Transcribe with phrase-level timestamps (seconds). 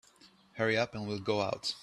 [0.53, 1.75] Hurry up and we'll go out.